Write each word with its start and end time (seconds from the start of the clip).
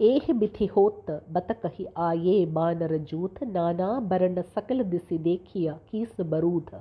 एह 0.00 0.32
बिथि 0.32 0.66
होत 0.66 1.06
बत 1.32 1.52
कही 1.62 1.86
आए 2.06 2.34
बानर 2.56 2.96
जूथ 3.10 3.42
नाना 3.52 3.88
बरण 4.08 4.40
सकल 4.56 4.82
disi 4.90 5.18
देखिya 5.26 5.76
kees 5.90 6.10
barooth. 6.32 6.74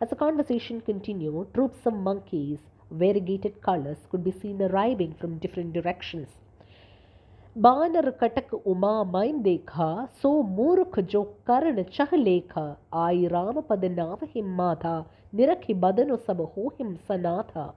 As 0.00 0.08
the 0.08 0.16
conversation 0.16 0.80
continued, 0.80 1.52
troops 1.52 1.84
of 1.84 1.94
monkeys, 1.94 2.58
variegated 2.90 3.60
colors, 3.60 3.98
could 4.10 4.24
be 4.24 4.32
seen 4.32 4.62
arriving 4.62 5.14
from 5.20 5.38
different 5.44 5.74
directions. 5.74 6.26
बानर 7.56 8.10
कटक 8.20 8.54
उमा 8.54 8.92
माइन 9.04 9.42
देखा 9.42 9.88
सो 10.22 10.30
मूर्ख 10.42 10.98
जो 11.10 11.22
कर्ण 11.46 11.82
चह 11.92 12.16
लेखा 12.16 12.64
आई 13.02 13.26
राम 13.32 13.60
पद 13.68 13.84
नाव 13.98 14.24
हिम्मा 14.34 14.74
था 14.84 14.98
निरखि 15.34 15.74
बदन 15.84 16.16
सब 16.26 16.40
हो 16.56 16.72
हिम 16.78 16.94
सना 17.08 17.40
था 17.50 17.72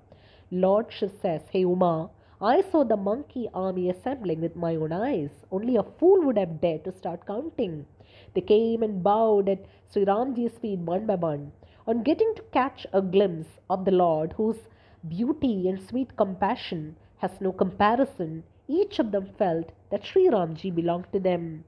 Lord 0.52 0.94
says, 1.22 1.42
Hey 1.52 1.66
Uma, 1.66 2.10
I 2.40 2.62
saw 2.62 2.84
the 2.84 2.96
monkey 2.96 3.50
army 3.52 3.90
assembling 3.90 4.42
with 4.42 4.56
my 4.56 4.76
own 4.76 4.92
eyes. 4.92 5.32
Only 5.52 5.76
a 5.76 5.82
fool 5.82 6.22
would 6.24 6.38
have 6.38 6.62
dared 6.62 6.84
to 6.84 6.92
start 6.92 7.26
counting. 7.26 7.88
They 8.36 8.42
came 8.42 8.84
and 8.84 9.02
bowed 9.02 9.50
at 9.50 9.66
Sri 9.92 10.06
Ramji's 10.06 10.60
feet 10.60 10.78
one 10.78 11.08
by 11.08 11.16
one. 11.16 11.52
On 11.88 12.04
getting 12.04 12.36
to 12.36 12.44
catch 12.52 12.86
a 12.94 13.02
glimpse 13.02 13.50
of 13.72 13.86
the 13.86 13.92
Lord, 13.92 14.34
whose 14.34 14.68
beauty 15.08 15.68
and 15.68 15.82
sweet 15.82 16.16
compassion 16.16 16.96
has 17.18 17.42
no 17.42 17.52
comparison, 17.52 18.44
each 18.68 19.00
of 19.00 19.12
them 19.12 19.30
felt 19.40 19.72
that 19.90 20.06
Sri 20.06 20.28
Ramji 20.30 20.70
belonged 20.70 21.12
to 21.14 21.20
them. 21.20 21.64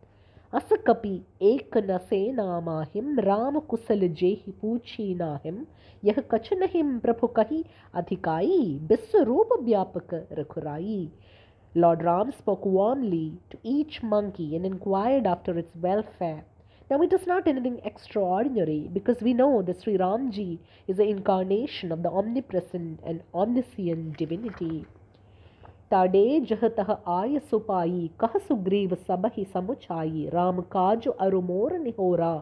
असकपि 0.55 1.15
एक 1.43 1.77
न 1.77 1.97
सेनामाहिम 2.11 3.19
राम 3.21 3.59
कुशल 3.71 4.09
जेहि 4.21 4.53
पूछी 4.61 5.15
नाहिम 5.21 5.65
यह 6.05 6.21
कछ 6.31 6.53
नहीं 6.61 6.83
प्रभु 7.07 7.27
कही 7.39 7.65
अधिकाई 8.03 8.59
विश्व 8.91 9.23
रूप 9.31 9.59
व्यापक 9.63 10.15
रखुराई 10.39 11.09
Lord 11.77 12.05
Ram 12.05 12.31
spoke 12.31 12.65
warmly 12.65 13.33
to 13.51 13.59
each 13.65 14.01
monkey 14.01 14.55
and 14.55 14.65
inquired 14.65 15.27
after 15.27 15.59
its 15.59 15.75
welfare. 15.75 16.45
Now, 16.89 17.03
it 17.03 17.13
is 17.13 17.27
not 17.27 17.49
anything 17.49 17.81
extraordinary 17.85 18.89
because 18.93 19.21
we 19.21 19.33
know 19.35 19.61
that 19.63 19.81
Sri 19.83 19.99
Ramji 19.99 20.61
is 20.87 20.99
the 20.99 21.09
incarnation 21.09 21.91
of 21.91 22.05
the 22.05 22.11
omnipresent 22.11 23.01
and 23.05 23.23
omniscient 23.35 24.17
divinity. 24.17 24.87
Tade 25.91 26.41
जहतः 26.51 26.97
आय 27.09 27.39
सुपाई 27.51 28.11
कह 28.21 28.39
सुग्रीव 28.49 28.95
सबहि 29.09 29.45
समुचाई 29.55 30.29
राम 30.33 30.61
काज 30.77 31.09
अरुमोर 31.09 31.79
निहोरा 31.79 32.35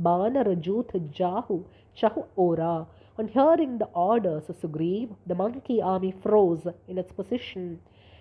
बानर 0.00 0.54
जूथ 0.66 0.96
जाहु 1.18 1.60
chahu 2.00 2.24
ora. 2.36 2.86
On 3.18 3.28
hearing 3.28 3.78
the 3.78 3.88
orders 4.02 4.48
of 4.48 4.56
Sugriv, 4.56 5.10
the 5.26 5.34
monkey 5.34 5.82
army 5.82 6.14
froze 6.22 6.66
in 6.88 6.98
its 6.98 7.12
position. 7.12 7.80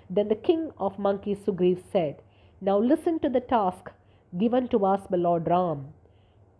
Then 0.09 0.27
the 0.27 0.35
king 0.35 0.71
of 0.77 0.99
monkeys 0.99 1.37
Sugriv 1.45 1.83
said, 1.91 2.21
Now 2.61 2.77
listen 2.79 3.19
to 3.19 3.29
the 3.29 3.39
task 3.39 3.91
given 4.37 4.67
to 4.69 4.85
us 4.85 5.07
by 5.09 5.17
Lord 5.17 5.47
Ram. 5.47 5.93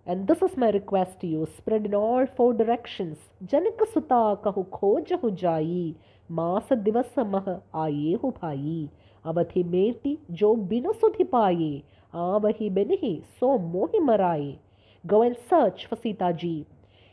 And 0.06 0.28
this 0.28 0.42
is 0.42 0.58
my 0.58 0.70
request 0.72 1.20
to 1.22 1.28
you, 1.28 1.48
spread 1.58 1.86
in 1.86 1.94
all 1.94 2.26
four 2.26 2.54
directions. 2.54 3.18
Janaka 3.46 3.86
Suta 3.94 4.38
kahu 4.44 4.66
khojahu 4.70 5.36
jai, 5.36 5.96
मास 6.32 6.72
दिवस 6.86 7.18
मह 7.18 7.46
आये 7.84 8.14
हो 8.24 8.30
भाई 8.42 8.90
अवधि 9.26 9.64
मेटी 9.76 10.18
जो 10.40 10.54
बिनु 10.72 10.92
सुधि 10.94 11.24
पाए 11.32 11.72
आवहि 12.24 12.70
बिनहि 12.76 13.24
so 13.40 13.58
mohi 13.58 14.00
marai. 14.00 14.60
Go 15.08 15.24
and 15.24 15.36
search 15.50 15.88
for 15.88 15.96
Sita 15.96 16.32
Ji 16.34 16.68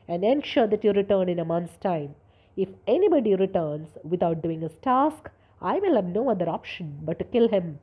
and 0.07 0.23
ensure 0.23 0.67
that 0.67 0.85
you 0.85 0.93
return 0.93 1.31
in 1.31 1.39
a 1.39 1.45
month's 1.47 1.79
time. 1.79 2.15
If 2.59 2.69
anybody 2.87 3.35
returns 3.35 3.89
without 4.05 4.43
doing 4.43 4.61
his 4.61 4.77
task, 4.83 5.31
I 5.63 5.79
will 5.79 5.95
have 5.95 6.05
no 6.05 6.29
other 6.31 6.49
option 6.49 6.99
but 7.03 7.19
to 7.19 7.25
kill 7.25 7.49
him. 7.49 7.79